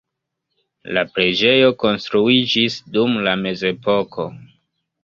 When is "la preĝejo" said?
0.97-1.69